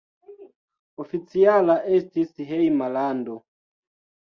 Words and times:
Oficiala 1.03 1.77
estis 1.99 2.33
hejma 2.55 2.91
lando. 2.97 3.39